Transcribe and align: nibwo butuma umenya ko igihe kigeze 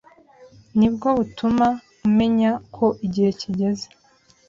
nibwo 0.77 1.07
butuma 1.17 1.67
umenya 2.07 2.51
ko 2.75 2.85
igihe 3.07 3.29
kigeze 3.39 3.87